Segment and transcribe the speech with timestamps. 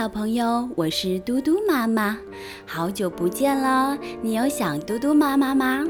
[0.00, 2.18] 小朋友，我是嘟嘟妈妈，
[2.64, 3.98] 好久不见了。
[4.22, 5.86] 你有想嘟嘟妈妈吗？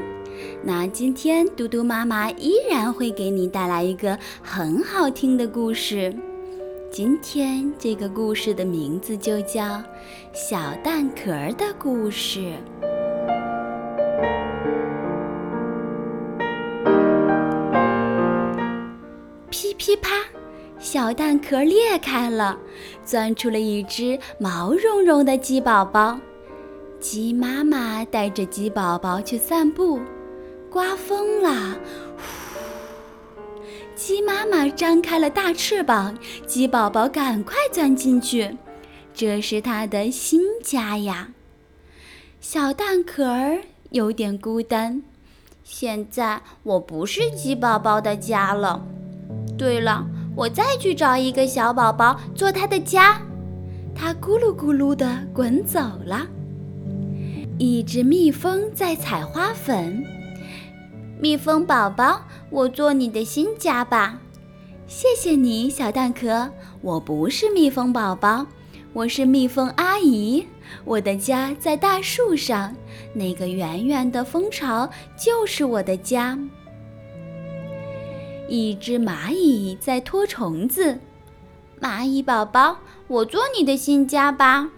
[0.61, 6.13] 那今天嘟嘟妈妈依然会给你带来一个很好听的故事。
[6.91, 9.63] 今天这个故事的名字就叫
[10.33, 12.41] 《小蛋壳的故事》。
[19.49, 20.09] 噼噼啪。
[20.81, 22.57] 小蛋壳裂开了，
[23.05, 26.19] 钻出了一只毛茸茸的鸡宝宝。
[26.99, 29.99] 鸡妈妈带着鸡宝宝去散步，
[30.71, 31.77] 刮风了，
[33.95, 38.57] 鸡妈妈张开了大翅膀，鸡宝宝赶快钻进去，
[39.13, 41.29] 这是它的新家呀。
[42.39, 45.03] 小蛋壳儿有点孤单，
[45.63, 48.83] 现在我不是鸡宝宝的家了。
[49.55, 50.07] 对了。
[50.35, 53.21] 我再去找一个小宝宝做他的家，
[53.93, 56.27] 它咕噜咕噜地滚走了。
[57.57, 60.03] 一只蜜蜂在采花粉，
[61.19, 64.19] 蜜蜂宝宝，我做你的新家吧。
[64.87, 66.49] 谢谢你，小蛋壳。
[66.81, 68.47] 我不是蜜蜂宝宝，
[68.93, 70.45] 我是蜜蜂阿姨。
[70.85, 72.75] 我的家在大树上，
[73.13, 76.39] 那个圆圆的蜂巢就是我的家。
[78.53, 80.99] 一只蚂蚁在拖虫子，
[81.79, 84.71] 蚂蚁宝宝，我做你的新家吧。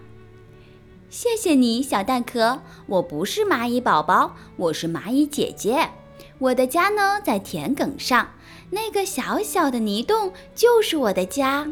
[1.10, 2.60] 谢谢你，小蛋壳。
[2.86, 5.90] 我不是蚂蚁宝宝，我是蚂蚁姐姐。
[6.38, 8.28] 我的家呢，在田埂上，
[8.70, 11.66] 那个小小的泥洞就是我的家。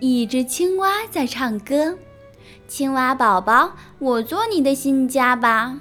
[0.00, 1.98] 一只青蛙在唱歌，
[2.66, 5.78] 青蛙宝宝，我做你的新家吧。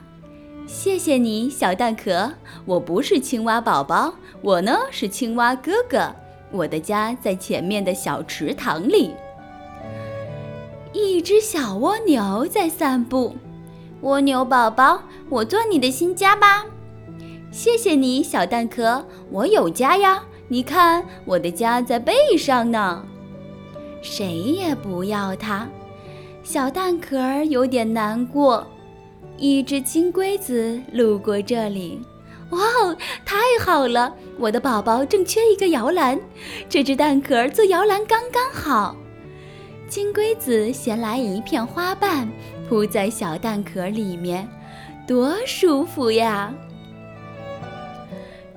[0.71, 2.31] 谢谢你，小蛋壳。
[2.63, 4.13] 我不是青蛙宝宝，
[4.43, 6.13] 我呢是青蛙哥哥。
[6.51, 9.11] 我的家在前面的小池塘里。
[10.93, 13.35] 一只小蜗牛在散步，
[14.01, 16.63] 蜗牛宝宝，我做你的新家吧。
[17.51, 19.03] 谢谢你，小蛋壳。
[19.31, 23.03] 我有家呀，你看我的家在背上呢。
[24.03, 25.67] 谁也不要它，
[26.43, 28.65] 小蛋壳有点难过。
[29.39, 32.01] 一只金龟子路过这里，
[32.49, 34.13] 哇哦，太好了！
[34.37, 36.19] 我的宝宝正缺一个摇篮，
[36.67, 38.95] 这只蛋壳做摇篮刚刚好。
[39.87, 42.29] 金龟子衔来一片花瓣，
[42.67, 44.47] 铺在小蛋壳里面，
[45.07, 46.53] 多舒服呀！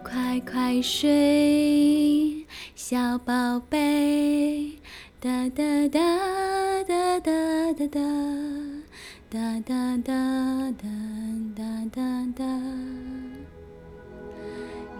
[0.02, 2.44] 快快睡，
[2.74, 4.72] 小宝贝，
[5.20, 6.00] 哒哒哒
[6.84, 8.61] 哒哒哒哒。
[9.32, 10.12] 哒哒哒
[10.72, 10.88] 哒
[11.56, 12.02] 哒哒
[12.36, 12.44] 哒，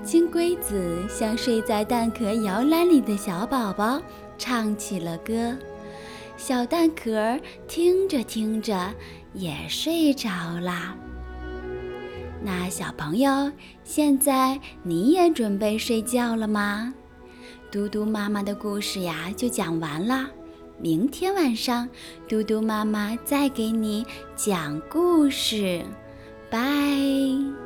[0.03, 4.00] 金龟子向睡在蛋壳摇篮里的小宝宝
[4.38, 5.54] 唱起了歌，
[6.38, 7.38] 小蛋壳
[7.69, 8.94] 听着听着
[9.34, 10.31] 也睡着
[10.62, 10.97] 啦。
[12.43, 13.53] 那小朋友，
[13.84, 16.94] 现在你也准备睡觉了吗？
[17.70, 20.31] 嘟嘟妈妈的故事呀，就讲完啦。
[20.82, 21.88] 明天晚上，
[22.28, 24.04] 嘟嘟妈妈再给你
[24.34, 25.81] 讲故事，
[26.50, 27.61] 拜。